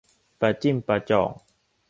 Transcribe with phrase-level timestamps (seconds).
[0.39, 1.29] ประจิ้มประจ่อง